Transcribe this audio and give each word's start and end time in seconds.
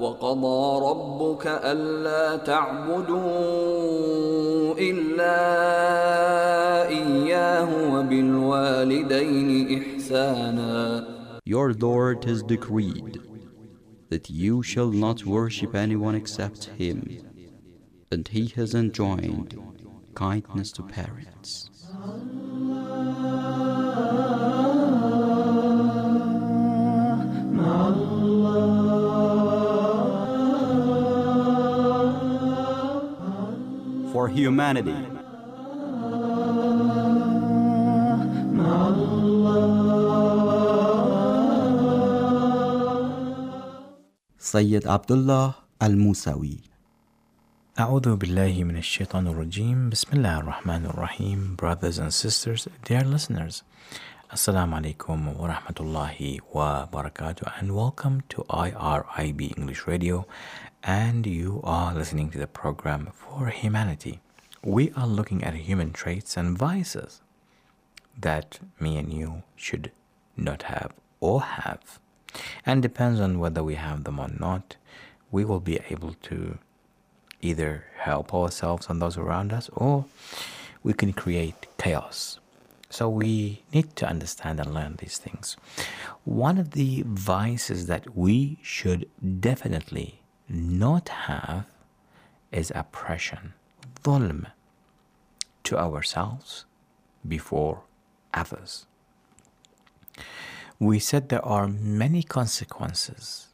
وقضى 0.00 0.86
ربك 0.90 1.46
ألا 1.46 2.36
تعبدوا 2.36 3.18
إلا 4.78 5.38
إياه 6.88 7.94
وبالوالدين 7.94 9.82
إحسانا 9.82 11.08
Your 11.44 11.72
Lord 11.72 12.24
has 12.24 12.42
decreed 12.42 13.20
that 14.10 14.28
you 14.28 14.62
shall 14.62 14.90
not 14.90 15.24
worship 15.24 15.74
anyone 15.74 16.14
except 16.14 16.66
Him, 16.76 16.98
and 18.12 18.28
He 18.28 18.48
has 18.56 18.74
enjoined 18.74 19.58
kindness 20.14 20.72
to 20.72 20.82
parents. 20.82 21.70
For 34.27 34.27
humanity. 34.27 34.97
Sayyid 44.37 44.85
Abdullah 44.85 45.55
Al 45.79 45.95
Musawi. 45.95 46.59
أعوذ 47.79 48.15
بالله 48.21 48.63
من 48.69 48.77
الشيطان 48.77 49.27
الرجيم 49.27 49.89
بسم 49.89 50.09
الله 50.13 50.39
الرحمن 50.39 50.85
الرحيم 50.93 51.57
Brothers 51.57 51.97
and 51.97 52.13
sisters, 52.13 52.67
dear 52.85 53.01
listeners 53.01 53.63
Assalamu 54.30 54.76
alaikum 54.82 55.38
wa 55.38 55.48
rahmatullahi 55.48 56.40
wa 56.52 56.86
barakatuh 56.86 57.58
and 57.58 57.74
welcome 57.74 58.20
to 58.28 58.44
IRIB 58.50 59.56
English 59.56 59.86
Radio 59.86 60.26
and 60.82 61.26
you 61.26 61.62
are 61.64 61.94
listening 61.94 62.28
to 62.32 62.36
the 62.36 62.46
program 62.46 63.08
for 63.14 63.46
humanity. 63.46 64.20
We 64.62 64.92
are 64.92 65.06
looking 65.06 65.42
at 65.42 65.54
human 65.54 65.92
traits 65.94 66.36
and 66.36 66.58
vices 66.58 67.22
that 68.20 68.60
me 68.78 68.98
and 68.98 69.10
you 69.10 69.44
should 69.56 69.92
not 70.36 70.64
have 70.64 70.92
or 71.20 71.40
have. 71.40 71.98
And 72.66 72.82
depends 72.82 73.20
on 73.20 73.38
whether 73.38 73.64
we 73.64 73.76
have 73.76 74.04
them 74.04 74.18
or 74.18 74.28
not, 74.28 74.76
we 75.30 75.46
will 75.46 75.60
be 75.60 75.80
able 75.88 76.12
to 76.24 76.58
either 77.40 77.86
help 77.96 78.34
ourselves 78.34 78.88
and 78.90 79.00
those 79.00 79.16
around 79.16 79.54
us 79.54 79.70
or 79.72 80.04
we 80.82 80.92
can 80.92 81.14
create 81.14 81.66
chaos. 81.78 82.40
So 82.90 83.08
we 83.08 83.62
need 83.72 83.96
to 83.96 84.08
understand 84.08 84.60
and 84.60 84.72
learn 84.72 84.96
these 84.96 85.18
things. 85.18 85.56
One 86.24 86.58
of 86.58 86.70
the 86.70 87.02
vices 87.06 87.86
that 87.86 88.16
we 88.16 88.58
should 88.62 89.08
definitely 89.40 90.22
not 90.48 91.08
have 91.10 91.66
is 92.50 92.72
oppression, 92.74 93.52
dhulm, 94.02 94.46
to 95.64 95.78
ourselves 95.78 96.64
before 97.26 97.82
others. 98.32 98.86
We 100.78 100.98
said 100.98 101.28
there 101.28 101.44
are 101.44 101.68
many 101.68 102.22
consequences, 102.22 103.48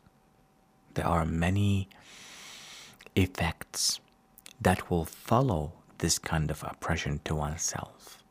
there 0.94 1.06
are 1.06 1.24
many 1.24 1.88
effects 3.16 4.00
that 4.60 4.90
will 4.90 5.04
follow 5.04 5.72
this 5.98 6.18
kind 6.18 6.50
of 6.50 6.62
oppression 6.62 7.20
to 7.24 7.34
oneself. 7.34 8.23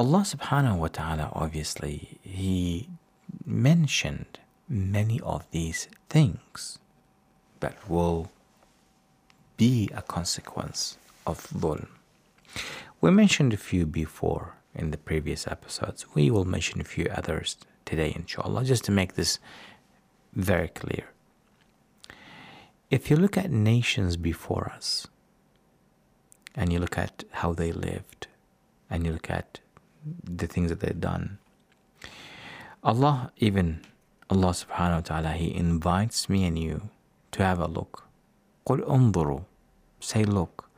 Allah 0.00 0.24
subhanahu 0.24 0.78
wa 0.78 0.88
ta'ala 0.88 1.28
obviously 1.34 2.16
He 2.22 2.88
mentioned 3.44 4.40
many 4.66 5.20
of 5.20 5.44
these 5.50 5.88
things 6.08 6.78
that 7.60 7.76
will 7.86 8.32
be 9.58 9.90
a 9.92 10.00
consequence 10.00 10.96
of 11.26 11.46
dhulm. 11.48 11.88
We 13.02 13.10
mentioned 13.10 13.52
a 13.52 13.58
few 13.58 13.84
before 13.84 14.54
in 14.74 14.90
the 14.90 14.96
previous 14.96 15.46
episodes. 15.46 16.06
We 16.14 16.30
will 16.30 16.46
mention 16.46 16.80
a 16.80 16.84
few 16.84 17.04
others 17.14 17.58
today, 17.84 18.14
inshallah, 18.16 18.64
just 18.64 18.84
to 18.84 18.92
make 18.92 19.16
this 19.16 19.38
very 20.32 20.68
clear. 20.68 21.10
If 22.88 23.10
you 23.10 23.16
look 23.16 23.36
at 23.36 23.50
nations 23.50 24.16
before 24.16 24.72
us, 24.74 25.08
and 26.56 26.72
you 26.72 26.78
look 26.78 26.96
at 26.96 27.24
how 27.44 27.52
they 27.52 27.70
lived, 27.70 28.28
and 28.88 29.04
you 29.04 29.12
look 29.12 29.28
at 29.28 29.60
the 30.23 30.47
things 30.47 30.69
that 30.69 30.79
they've 30.79 30.99
done, 30.99 31.39
Allah, 32.83 33.31
even 33.37 33.81
Allah 34.29 34.49
subhanahu 34.49 34.95
wa 34.95 35.01
ta'ala, 35.01 35.31
He 35.33 35.55
invites 35.55 36.29
me 36.29 36.45
and 36.45 36.57
you 36.57 36.89
to 37.31 37.43
have 37.43 37.59
a 37.59 37.67
look. 37.67 38.03
قُلْ 38.67 38.87
انظروا 38.87 39.43
Say 39.99 40.23
look. 40.23 40.69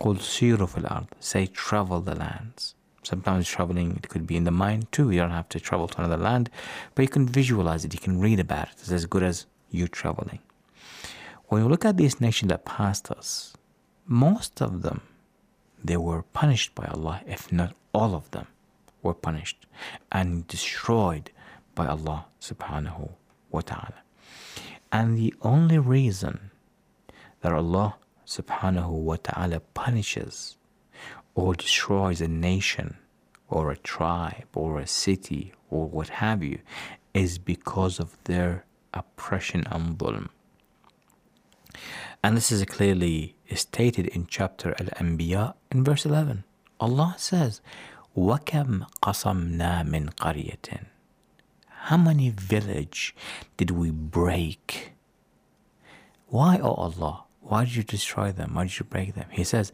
قُلْ 0.00 0.20
سيروا 0.20 0.66
في 0.66 0.78
الأرض 0.78 1.06
Say 1.18 1.46
travel 1.46 2.00
the 2.00 2.14
lands. 2.14 2.74
Sometimes 3.02 3.48
traveling, 3.48 3.96
it 3.96 4.08
could 4.08 4.26
be 4.26 4.36
in 4.36 4.44
the 4.44 4.50
mind 4.50 4.90
too. 4.92 5.10
You 5.10 5.20
don't 5.20 5.30
have 5.30 5.48
to 5.50 5.60
travel 5.60 5.88
to 5.88 5.98
another 5.98 6.16
land, 6.16 6.50
but 6.94 7.02
you 7.02 7.08
can 7.08 7.26
visualize 7.26 7.84
it, 7.84 7.94
you 7.94 8.00
can 8.00 8.20
read 8.20 8.40
about 8.40 8.68
it. 8.68 8.74
It's 8.80 8.90
as 8.90 9.06
good 9.06 9.22
as 9.22 9.46
you 9.70 9.86
traveling. 9.86 10.40
When 11.46 11.62
you 11.62 11.68
look 11.68 11.84
at 11.84 11.96
these 11.96 12.20
nations 12.20 12.48
that 12.48 12.64
passed 12.64 13.10
us, 13.10 13.54
most 14.06 14.60
of 14.60 14.82
them, 14.82 15.02
they 15.82 15.96
were 15.96 16.22
punished 16.22 16.74
by 16.74 16.86
Allah, 16.86 17.22
if 17.26 17.52
not 17.52 17.74
all 17.92 18.14
of 18.16 18.28
them 18.32 18.46
were 19.01 19.13
punished 19.13 19.65
and 20.11 20.47
destroyed 20.47 21.31
by 21.75 21.87
Allah 21.87 22.25
subhanahu 22.39 23.11
wa 23.51 23.61
ta'ala. 23.61 24.01
And 24.91 25.17
the 25.17 25.33
only 25.41 25.77
reason 25.77 26.51
that 27.41 27.53
Allah 27.53 27.95
subhanahu 28.25 28.89
wa 28.89 29.17
ta'ala 29.21 29.59
punishes 29.73 30.57
or 31.35 31.55
destroys 31.55 32.21
a 32.21 32.27
nation 32.27 32.97
or 33.47 33.71
a 33.71 33.77
tribe 33.77 34.47
or 34.53 34.79
a 34.79 34.87
city 34.87 35.53
or 35.69 35.87
what 35.87 36.09
have 36.09 36.43
you 36.43 36.59
is 37.13 37.37
because 37.37 37.99
of 37.99 38.17
their 38.25 38.65
oppression 38.93 39.63
and 39.71 39.97
dhulm. 39.97 40.29
And 42.23 42.37
this 42.37 42.51
is 42.51 42.63
clearly 42.65 43.35
stated 43.55 44.07
in 44.07 44.27
chapter 44.27 44.75
Al 44.79 44.87
Anbiya 45.01 45.55
in 45.71 45.83
verse 45.83 46.05
11. 46.05 46.43
Allah 46.79 47.15
says, 47.17 47.61
وَكَمْ 48.16 48.86
قَصَمْنَا 49.02 49.82
مِنْ 49.84 50.10
قَرْيَةٍ 50.14 50.86
How 51.68 51.96
many 51.96 52.30
village 52.30 53.14
did 53.56 53.70
we 53.70 53.90
break? 53.90 54.92
Why, 56.28 56.56
O 56.58 56.68
oh 56.68 56.74
Allah? 56.74 57.24
Why 57.40 57.64
did 57.64 57.76
you 57.76 57.82
destroy 57.82 58.32
them? 58.32 58.54
Why 58.54 58.64
did 58.64 58.78
you 58.78 58.84
break 58.84 59.14
them? 59.14 59.26
He 59.30 59.44
says, 59.44 59.70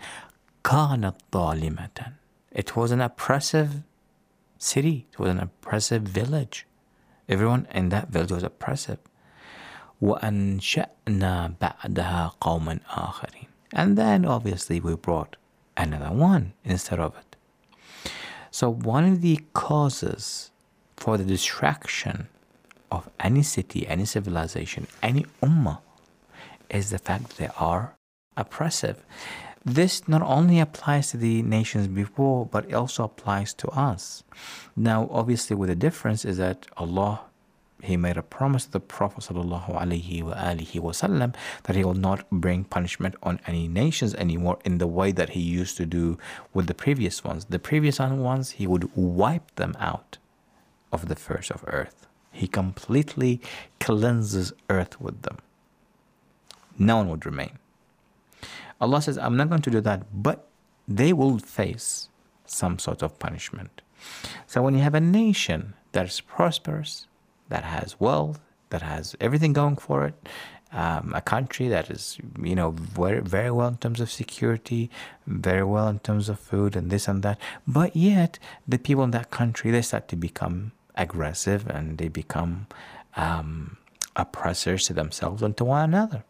كانت 0.65 1.15
ظالمة. 1.33 2.13
It 2.51 2.77
was 2.77 2.91
an 2.91 3.01
oppressive 3.01 3.83
city. 4.59 5.07
It 5.13 5.19
was 5.19 5.31
an 5.31 5.39
oppressive 5.39 6.03
village. 6.03 6.67
Everyone 7.29 7.67
in 7.73 7.89
that 7.89 8.09
village 8.09 8.33
was 8.33 8.43
oppressive. 8.43 8.99
وأنشأنا 10.03 11.55
بعدها 11.61 12.33
قوما 12.41 12.81
آخرين. 12.91 13.47
And 13.73 13.97
then 13.97 14.25
obviously 14.25 14.81
we 14.81 14.95
brought 14.97 15.37
another 15.77 16.13
one 16.13 16.53
instead 16.65 16.99
of 16.99 17.17
it. 17.17 17.37
So 18.60 18.72
one 18.72 19.06
of 19.06 19.22
the 19.22 19.40
causes 19.54 20.50
for 20.96 21.16
the 21.16 21.24
destruction 21.24 22.28
of 22.92 23.08
any 23.20 23.44
city, 23.44 23.86
any 23.88 24.06
civilization, 24.06 24.88
any 25.04 25.28
ummah 25.44 25.78
is 26.68 26.90
the 26.90 26.98
fact 26.98 27.28
that 27.28 27.38
they 27.38 27.50
are 27.60 27.94
oppressive. 28.36 29.06
This 29.64 30.08
not 30.08 30.24
only 30.24 30.60
applies 30.60 31.12
to 31.12 31.18
the 31.18 31.44
nations 31.44 31.88
before, 31.88 32.48
but 32.48 32.74
also 32.74 33.04
applies 33.04 33.54
to 33.62 33.68
us. 33.68 34.24
Now, 34.76 35.08
obviously, 35.12 35.56
with 35.56 35.70
the 35.70 35.76
difference 35.76 36.26
is 36.26 36.38
that 36.38 36.66
Allah 36.78 37.27
he 37.83 37.97
made 37.97 38.17
a 38.17 38.23
promise 38.23 38.67
to 38.67 38.71
the 38.71 38.81
Prophet 38.81 39.25
وسلم, 39.25 41.35
that 41.65 41.77
he 41.77 41.85
will 41.85 41.95
not 41.95 42.31
bring 42.31 42.65
punishment 42.65 43.17
on 43.23 43.41
any 43.47 43.67
nations 43.67 44.15
anymore 44.15 44.59
in 44.65 44.79
the 44.79 44.87
way 44.87 45.11
that 45.11 45.31
he 45.31 45.41
used 45.41 45.77
to 45.79 45.87
do 45.87 46.17
with 46.55 46.69
the 46.69 46.75
previous 46.75 47.25
ones. 47.25 47.47
The 47.47 47.59
previous 47.59 47.99
ones, 47.99 48.53
he 48.53 48.69
would 48.69 48.95
wipe 48.95 49.53
them 49.57 49.75
out 49.81 50.19
of 50.93 51.09
the 51.09 51.17
face 51.17 51.51
of 51.51 51.65
earth. 51.67 52.07
He 52.31 52.47
completely 52.47 53.41
cleanses 53.81 54.53
earth 54.71 55.01
with 55.01 55.23
them. 55.23 55.39
No 56.79 56.99
one 56.99 57.09
would 57.09 57.27
remain. 57.27 57.59
Allah 58.81 59.03
says, 59.03 59.19
I'm 59.19 59.37
not 59.37 59.49
going 59.49 59.63
to 59.63 59.71
do 59.71 59.81
that, 59.81 60.23
but 60.23 60.47
they 60.87 61.13
will 61.13 61.39
face 61.39 62.09
some 62.47 62.79
sort 62.79 63.03
of 63.03 63.19
punishment. 63.19 63.83
So 64.47 64.63
when 64.63 64.75
you 64.75 64.81
have 64.81 64.95
a 64.95 65.01
nation 65.01 65.75
that 65.93 66.07
is 66.07 66.21
prosperous, 66.21 67.07
that 67.50 67.64
has 67.64 68.00
wealth, 68.00 68.40
that 68.70 68.82
has 68.82 69.16
everything 69.20 69.54
going 69.54 69.78
for 69.78 70.06
it, 70.06 70.28
um, 70.72 71.14
a 71.16 71.22
country 71.22 71.68
that 71.70 71.90
is, 71.90 72.18
you 72.42 72.56
know, 72.56 72.72
very, 72.72 73.22
very 73.22 73.52
well 73.52 73.70
in 73.70 73.78
terms 73.78 74.02
of 74.02 74.12
security, 74.12 74.90
very 75.26 75.64
well 75.64 75.88
in 75.88 76.00
terms 76.00 76.28
of 76.28 76.40
food 76.40 76.76
and 76.76 76.90
this 76.90 77.08
and 77.08 77.24
that. 77.24 77.40
But 77.66 77.96
yet, 77.96 78.38
the 78.68 78.78
people 78.78 79.04
in 79.04 79.12
that 79.12 79.32
country, 79.32 79.72
they 79.72 79.82
start 79.82 80.08
to 80.10 80.16
become 80.16 80.74
aggressive 80.96 81.68
and 81.68 81.98
they 81.98 82.10
become 82.10 82.68
um, 83.16 83.78
oppressors 84.16 84.86
to 84.88 84.94
themselves 84.94 85.42
and 85.42 85.56
to 85.58 85.64
one 85.64 85.84
another. 85.84 86.24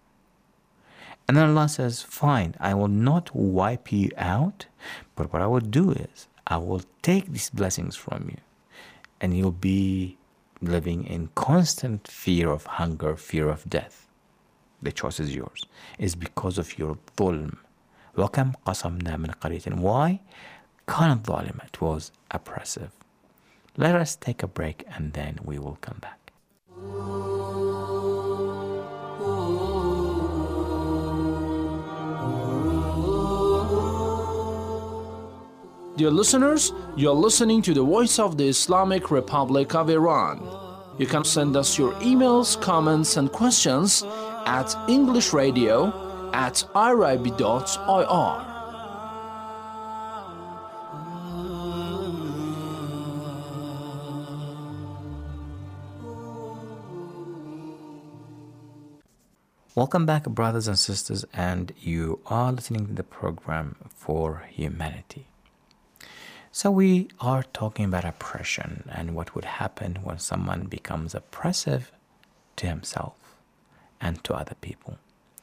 And 1.27 1.35
then 1.35 1.49
Allah 1.49 1.67
says, 1.67 2.01
Fine, 2.01 2.55
I 2.59 2.73
will 2.73 2.87
not 2.87 3.35
wipe 3.35 3.91
you 3.91 4.11
out, 4.17 4.67
but 5.15 5.33
what 5.33 5.41
I 5.41 5.47
will 5.47 5.59
do 5.59 5.91
is 5.91 6.27
I 6.45 6.57
will 6.57 6.81
take 7.01 7.27
these 7.27 7.49
blessings 7.49 7.95
from 7.95 8.29
you, 8.29 8.37
and 9.19 9.35
you'll 9.35 9.51
be 9.51 10.16
living 10.60 11.04
in 11.04 11.28
constant 11.34 12.06
fear 12.06 12.50
of 12.50 12.66
hunger, 12.66 13.16
fear 13.16 13.48
of 13.48 13.68
death. 13.68 14.06
The 14.80 14.92
choice 14.92 15.20
is 15.20 15.34
yours. 15.34 15.64
It's 15.98 16.14
because 16.14 16.58
of 16.58 16.78
your 16.78 16.98
dhulm. 17.16 17.58
وَكَمْ 18.16 18.54
قَصَمْنَا 18.66 19.16
مِنْ 19.16 19.34
قَرِيةٍ 19.38 19.78
Why? 19.78 20.20
كانت 20.86 21.24
ظالمة. 21.24 21.64
It 21.66 21.80
was 21.80 22.12
oppressive. 22.30 22.90
Let 23.76 23.94
us 23.94 24.16
take 24.16 24.42
a 24.42 24.46
break 24.46 24.84
and 24.88 25.12
then 25.12 25.38
we 25.44 25.58
will 25.58 25.78
come 25.80 25.98
back. 26.00 26.25
Dear 35.97 36.11
listeners, 36.11 36.73
you're 36.95 37.15
listening 37.15 37.63
to 37.63 37.73
the 37.73 37.81
voice 37.81 38.19
of 38.19 38.37
the 38.37 38.47
Islamic 38.47 39.09
Republic 39.09 39.73
of 39.73 39.89
Iran. 39.89 40.39
You 40.99 41.07
can 41.07 41.23
send 41.23 41.57
us 41.57 41.75
your 41.75 41.91
emails, 41.93 42.61
comments, 42.61 43.17
and 43.17 43.31
questions 43.31 44.03
at 44.45 44.67
englishradio 44.87 45.91
at 46.35 46.63
irib.ir. 46.75 48.43
Welcome 59.73 60.05
back, 60.05 60.25
brothers 60.25 60.67
and 60.67 60.77
sisters, 60.77 61.25
and 61.33 61.73
you 61.81 62.19
are 62.27 62.51
listening 62.51 62.85
to 62.85 62.93
the 62.93 63.01
program 63.01 63.77
for 63.95 64.43
humanity. 64.51 65.25
So, 66.59 66.71
we 66.71 67.07
are 67.19 67.43
talking 67.53 67.85
about 67.85 68.03
oppression 68.03 68.89
and 68.91 69.13
what 69.13 69.35
would 69.35 69.45
happen 69.45 69.99
when 70.01 70.17
someone 70.17 70.63
becomes 70.63 71.13
oppressive 71.13 71.91
to 72.55 72.65
himself 72.65 73.13
and 74.01 74.23
to 74.23 74.33
other 74.33 74.55
people 74.55 74.97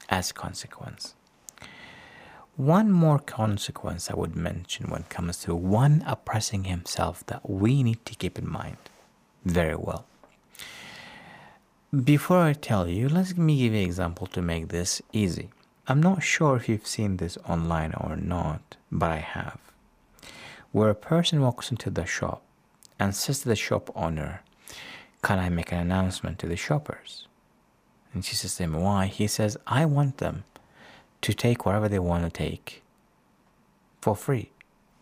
as 0.08 0.32
consequence. 0.32 1.14
One 2.56 2.90
more 2.90 3.20
consequence 3.20 4.10
I 4.10 4.16
would 4.16 4.34
mention 4.34 4.90
when 4.90 5.02
it 5.02 5.08
comes 5.08 5.38
to 5.42 5.54
one 5.54 6.02
oppressing 6.04 6.64
himself 6.64 7.24
that 7.26 7.48
we 7.48 7.84
need 7.84 8.04
to 8.06 8.16
keep 8.16 8.36
in 8.36 8.50
mind 8.50 8.78
very 9.44 9.76
well 9.76 10.06
before 12.12 12.40
I 12.40 12.54
tell 12.54 12.88
you, 12.88 13.08
let 13.08 13.38
me 13.38 13.56
give 13.56 13.72
you 13.72 13.78
an 13.78 13.86
example 13.86 14.26
to 14.26 14.42
make 14.42 14.66
this 14.66 15.00
easy. 15.12 15.50
I'm 15.86 16.02
not 16.02 16.24
sure 16.24 16.56
if 16.56 16.68
you've 16.68 16.88
seen 16.88 17.18
this 17.18 17.38
online 17.48 17.94
or 17.94 18.16
not, 18.16 18.76
but 18.90 19.12
I 19.12 19.18
have. 19.18 19.60
Where 20.74 20.90
a 20.90 20.96
person 20.96 21.40
walks 21.40 21.70
into 21.70 21.88
the 21.88 22.04
shop 22.04 22.42
and 22.98 23.14
says 23.14 23.38
to 23.42 23.48
the 23.48 23.54
shop 23.54 23.92
owner, 23.94 24.42
Can 25.22 25.38
I 25.38 25.48
make 25.48 25.70
an 25.70 25.78
announcement 25.78 26.40
to 26.40 26.48
the 26.48 26.56
shoppers? 26.56 27.28
And 28.12 28.24
she 28.24 28.34
says 28.34 28.56
to 28.56 28.64
him, 28.64 28.72
Why? 28.80 29.06
He 29.06 29.28
says, 29.28 29.56
I 29.68 29.84
want 29.84 30.18
them 30.18 30.42
to 31.20 31.32
take 31.32 31.64
whatever 31.64 31.88
they 31.88 32.00
want 32.00 32.24
to 32.24 32.30
take 32.30 32.82
for 34.00 34.16
free. 34.16 34.50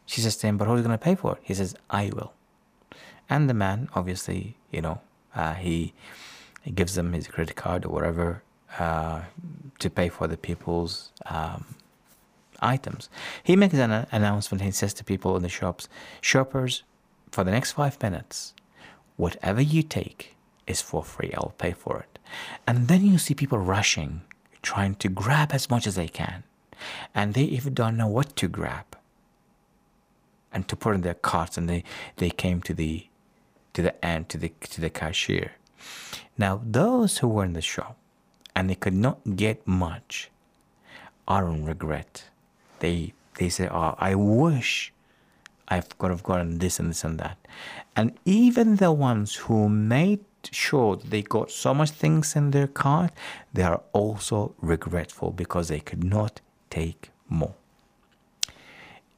She 0.04 0.20
says 0.20 0.36
to 0.36 0.46
him, 0.46 0.58
But 0.58 0.69
who's 0.69 0.82
going 0.82 0.98
to 0.98 1.02
pay 1.02 1.14
for 1.14 1.36
it? 1.36 1.38
He 1.42 1.54
says, 1.54 1.75
I 1.88 2.10
will. 2.14 2.34
And 3.30 3.48
the 3.48 3.54
man, 3.54 3.88
obviously, 3.94 4.58
you 4.70 4.82
know, 4.82 5.00
uh, 5.34 5.54
he 5.54 5.94
he 6.60 6.70
gives 6.70 6.96
them 6.96 7.14
his 7.14 7.28
credit 7.28 7.56
card 7.56 7.86
or 7.86 7.88
whatever 7.88 8.42
uh, 8.78 9.22
to 9.78 9.88
pay 9.88 10.10
for 10.10 10.26
the 10.26 10.36
people's 10.36 11.12
um, 11.25 11.64
items. 12.62 13.09
He 13.43 13.56
makes 13.56 13.75
an 13.75 14.06
announcement. 14.12 14.62
He 14.62 14.70
says 14.70 14.94
to 14.94 15.05
people 15.05 15.37
in 15.37 15.43
the 15.43 15.49
shops, 15.49 15.88
shoppers, 16.20 16.82
for 17.31 17.44
the 17.44 17.50
next 17.50 17.73
five 17.73 18.00
minutes, 18.03 18.55
whatever 19.17 19.61
you 19.61 19.82
take 19.82 20.37
is 20.67 20.81
for 20.81 21.03
free. 21.03 21.32
I'll 21.35 21.55
pay 21.59 21.73
for 21.73 21.99
it. 22.00 22.19
And 22.67 22.88
then 22.88 23.05
you 23.05 23.19
see 23.19 23.35
people 23.35 23.59
rushing, 23.59 24.23
trying 24.62 24.94
to 24.97 25.09
grab 25.09 25.53
as 25.53 25.70
much 25.70 25.87
as 25.87 25.97
they 25.97 26.09
can. 26.09 26.44
And 27.14 27.35
they 27.35 27.44
even 27.44 27.75
don't 27.75 27.97
know 27.97 28.09
what 28.09 28.37
to 28.37 28.49
grab 28.49 28.97
and 30.53 30.69
to 30.69 30.76
put 30.76 30.94
in 30.94 31.03
their 31.03 31.14
carts. 31.14 31.56
And 31.56 31.69
they, 31.69 31.85
they 32.17 32.31
came 32.31 32.61
to 32.62 32.75
the 32.75 33.06
to 33.75 33.81
the 33.81 34.05
end 34.05 34.29
to 34.29 34.37
the 34.37 34.53
to 34.61 34.82
the 34.82 34.91
cashier 34.91 35.53
now, 36.38 36.61
those 36.64 37.19
who 37.19 37.29
were 37.29 37.44
in 37.44 37.53
the 37.53 37.62
shop 37.62 37.97
and 38.55 38.69
they 38.69 38.75
could 38.75 38.94
not 38.94 39.37
get 39.37 39.67
much 39.67 40.31
are 41.29 41.49
in 41.49 41.64
regret. 41.64 42.25
They 42.82 43.14
they 43.38 43.49
say, 43.49 43.69
"Oh, 43.70 43.94
I 43.99 44.12
wish 44.14 44.93
I 45.69 45.81
could 45.81 46.11
have 46.11 46.26
gotten 46.31 46.58
this 46.58 46.79
and 46.81 46.90
this 46.90 47.05
and 47.08 47.19
that." 47.23 47.38
And 47.94 48.19
even 48.25 48.76
the 48.76 48.93
ones 48.93 49.31
who 49.46 49.69
made 49.69 50.25
sure 50.50 50.96
they 50.96 51.23
got 51.23 51.50
so 51.50 51.73
much 51.73 51.90
things 51.90 52.34
in 52.34 52.50
their 52.50 52.67
cart, 52.67 53.12
they 53.55 53.62
are 53.62 53.81
also 53.93 54.55
regretful 54.61 55.31
because 55.31 55.69
they 55.69 55.81
could 55.81 56.02
not 56.02 56.40
take 56.70 57.11
more. 57.29 57.55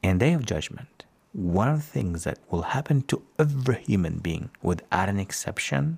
In 0.03 0.19
day 0.19 0.33
of 0.33 0.45
judgment, 0.45 1.05
one 1.33 1.67
of 1.67 1.77
the 1.77 1.91
things 1.97 2.23
that 2.25 2.37
will 2.51 2.61
happen 2.77 3.01
to 3.09 3.23
every 3.39 3.81
human 3.83 4.19
being 4.19 4.51
without 4.61 5.09
an 5.09 5.19
exception 5.19 5.97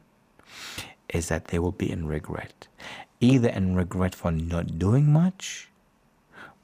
is 1.10 1.28
that 1.28 1.50
they 1.50 1.60
will 1.60 1.74
be 1.74 1.92
in 1.92 2.08
regret. 2.08 2.68
Either 3.20 3.50
in 3.50 3.76
regret 3.76 4.16
for 4.16 4.32
not 4.32 4.80
doing 4.80 5.12
much, 5.12 5.70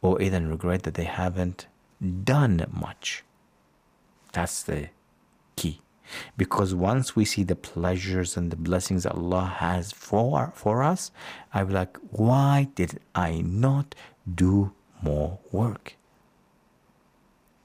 or 0.03 0.21
even 0.21 0.49
regret 0.49 0.83
that 0.83 0.93
they 0.93 1.05
haven't 1.05 1.65
done 2.23 2.65
much. 2.71 3.23
That's 4.33 4.61
the 4.61 4.89
key. 5.55 5.79
Because 6.37 6.75
once 6.75 7.15
we 7.15 7.23
see 7.23 7.43
the 7.43 7.55
pleasures 7.55 8.35
and 8.35 8.51
the 8.51 8.57
blessings 8.57 9.05
Allah 9.05 9.55
has 9.57 9.93
for, 9.93 10.51
for 10.53 10.83
us, 10.83 11.09
I'll 11.53 11.65
be 11.65 11.73
like, 11.73 11.97
why 12.11 12.67
did 12.75 12.99
I 13.15 13.41
not 13.41 13.95
do 14.29 14.73
more 15.01 15.39
work? 15.51 15.95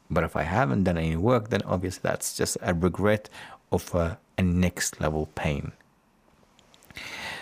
But 0.09 0.23
if 0.23 0.37
I 0.37 0.45
haven't 0.45 0.85
done 0.85 0.97
any 0.97 1.17
work, 1.17 1.51
then 1.51 1.63
obviously 1.67 2.01
that's 2.05 2.37
just 2.37 2.57
a 2.63 2.73
regret 2.73 3.29
of 3.73 3.93
a, 3.95 4.19
a 4.39 4.43
next 4.43 5.01
level 5.01 5.29
pain. 5.35 5.73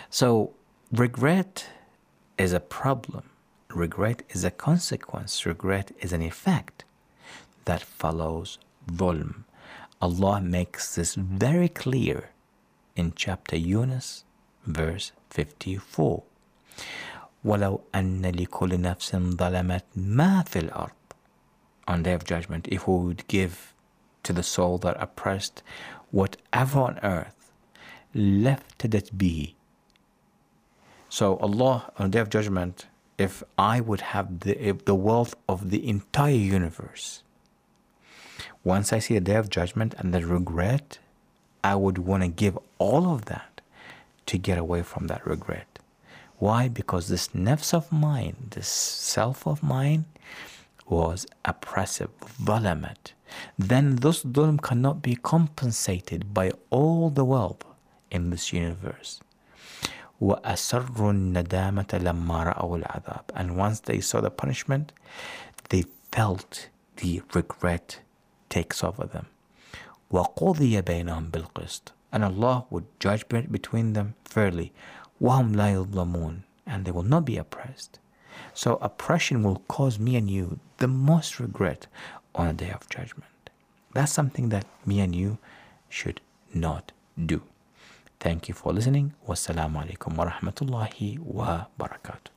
So, 0.09 0.53
regret 0.91 1.67
is 2.37 2.53
a 2.53 2.59
problem, 2.59 3.29
Regret 3.73 4.23
is 4.29 4.43
a 4.45 4.51
consequence, 4.51 5.45
regret 5.45 5.91
is 5.99 6.13
an 6.13 6.21
effect 6.21 6.85
that 7.65 7.81
follows 7.81 8.59
dhulm. 8.89 9.43
Allah 10.01 10.39
makes 10.39 10.95
this 10.95 11.15
very 11.15 11.67
clear 11.67 12.29
in 12.95 13.11
chapter 13.15 13.57
Yunus, 13.57 14.23
verse 14.65 15.11
54. 15.29 16.23
وَلَوْ 17.45 17.81
أَنَّ 17.93 18.21
لِكُلِّ 18.21 18.79
نَفْسٍ 18.79 19.35
ظَلَمَتْ 19.35 19.83
مَا 19.97 20.43
فِي 20.45 20.69
الْأَرْضِ 20.69 20.91
On 21.87 22.03
Day 22.03 22.13
of 22.13 22.23
Judgment, 22.23 22.67
if 22.71 22.87
we 22.87 22.97
would 22.97 23.27
give 23.27 23.73
to 24.23 24.33
the 24.33 24.43
soul 24.43 24.77
that 24.79 24.95
oppressed 24.99 25.61
whatever 26.11 26.79
on 26.79 26.99
earth, 27.03 27.51
left 28.13 28.85
it 28.85 29.17
be. 29.17 29.55
So 31.09 31.37
Allah 31.37 31.91
on 31.97 32.11
Day 32.11 32.19
of 32.19 32.29
Judgment 32.29 32.87
if 33.17 33.43
I 33.57 33.81
would 33.81 34.01
have 34.01 34.41
the, 34.41 34.73
the 34.85 34.95
wealth 34.95 35.35
of 35.49 35.69
the 35.69 35.87
entire 35.87 36.33
universe, 36.33 37.23
once 38.63 38.93
I 38.93 38.99
see 38.99 39.15
the 39.15 39.21
day 39.21 39.35
of 39.35 39.49
judgment 39.49 39.95
and 39.97 40.13
the 40.13 40.25
regret, 40.25 40.99
I 41.63 41.75
would 41.75 41.97
want 41.97 42.23
to 42.23 42.29
give 42.29 42.57
all 42.77 43.13
of 43.13 43.25
that 43.25 43.61
to 44.27 44.37
get 44.37 44.57
away 44.57 44.83
from 44.83 45.07
that 45.07 45.25
regret. 45.25 45.79
Why? 46.37 46.67
Because 46.67 47.07
this 47.07 47.29
nafs 47.29 47.73
of 47.73 47.91
mine, 47.91 48.35
this 48.51 48.67
self 48.67 49.47
of 49.47 49.63
mine, 49.63 50.05
was 50.87 51.25
oppressive, 51.43 52.11
dhalamat. 52.41 53.13
Then 53.57 53.97
this 53.97 54.23
dhulm 54.23 54.61
cannot 54.61 55.01
be 55.01 55.15
compensated 55.15 56.33
by 56.33 56.51
all 56.69 57.09
the 57.09 57.25
wealth 57.25 57.65
in 58.11 58.29
this 58.29 58.53
universe. 58.53 59.19
وَأَسَرُّوا 60.22 61.10
النَّدَامَةَ 61.10 61.98
لَمَّا 61.98 62.54
رَأَوُا 62.54 62.82
الْعَذَابِ 62.82 63.22
And 63.34 63.56
once 63.56 63.80
they 63.80 64.00
saw 64.00 64.20
the 64.20 64.30
punishment, 64.30 64.92
they 65.70 65.84
felt 66.12 66.68
the 66.96 67.22
regret 67.34 68.00
takes 68.48 68.84
over 68.84 69.04
them. 69.04 69.26
وَقُضِيَ 70.12 70.82
بَيْنَهُمْ 70.82 71.30
بِالْقِسْطِ 71.30 71.92
And 72.12 72.22
Allah 72.22 72.66
would 72.70 72.86
judge 73.00 73.26
between 73.28 73.94
them 73.94 74.14
fairly. 74.24 74.72
وَهُمْ 75.20 75.54
لَا 75.54 75.86
يُظْلَمُونَ 75.86 76.42
And 76.66 76.84
they 76.84 76.90
will 76.90 77.02
not 77.02 77.24
be 77.24 77.36
oppressed. 77.36 77.98
So 78.54 78.76
oppression 78.76 79.42
will 79.42 79.62
cause 79.68 79.98
me 79.98 80.16
and 80.16 80.30
you 80.30 80.60
the 80.78 80.88
most 80.88 81.40
regret 81.40 81.86
on 82.34 82.46
a 82.46 82.52
day 82.52 82.70
of 82.70 82.88
judgment. 82.88 83.50
That's 83.94 84.12
something 84.12 84.50
that 84.50 84.66
me 84.86 85.00
and 85.00 85.14
you 85.14 85.38
should 85.88 86.20
not 86.54 86.92
do. 87.26 87.42
Thank 88.24 88.48
you 88.48 88.54
for 88.54 88.72
listening. 88.72 89.06
Wassalamu 89.28 89.76
alaikum 89.82 90.16
wa 90.18 90.24
rahmatullahi 90.30 91.18
wa 91.38 91.66
barakatuh. 91.78 92.30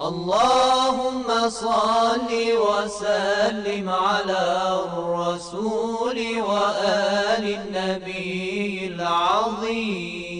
اللهم 0.00 1.26
صل 1.48 2.30
وسلم 2.68 3.88
على 3.88 4.42
الرسول 4.86 6.18
وآل 6.40 7.44
النبي 7.58 8.86
العظيم 8.94 10.31